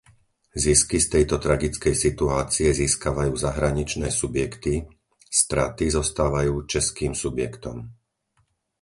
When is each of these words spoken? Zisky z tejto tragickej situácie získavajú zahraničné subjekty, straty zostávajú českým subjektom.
Zisky 0.63 0.97
z 0.97 1.07
tejto 1.13 1.35
tragickej 1.45 1.93
situácie 2.05 2.67
získavajú 2.83 3.33
zahraničné 3.45 4.07
subjekty, 4.21 4.73
straty 5.41 5.85
zostávajú 5.97 6.53
českým 6.73 7.13
subjektom. 7.23 7.77